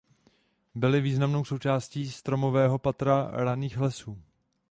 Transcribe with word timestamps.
Byly 0.75 1.01
významnou 1.01 1.45
součástí 1.45 2.11
stromového 2.11 2.77
patra 2.79 3.27
raných 3.31 3.77
lesů. 3.77 4.21